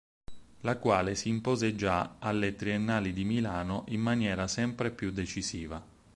[0.61, 5.79] La quale si impose già alle Triennali di Milano in maniera sempre più decisiva.